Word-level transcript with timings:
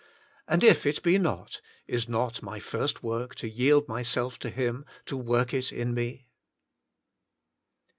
And 0.47 0.63
if 0.63 0.87
it 0.87 1.03
be 1.03 1.19
not, 1.19 1.61
is 1.85 2.09
not 2.09 2.41
my 2.41 2.59
first 2.59 3.03
work 3.03 3.35
to 3.35 3.47
yield 3.47 3.87
myself 3.87 4.39
to 4.39 4.49
Him 4.49 4.83
to 5.05 5.15
work 5.15 5.53
it 5.53 5.71
in 5.71 5.93
me? 5.93 6.25